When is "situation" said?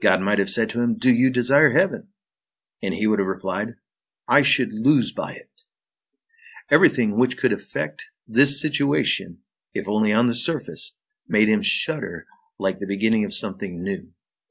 8.58-9.42